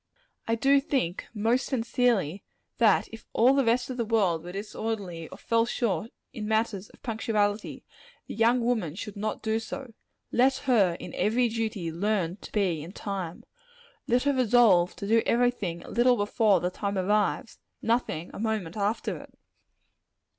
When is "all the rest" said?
3.33-3.91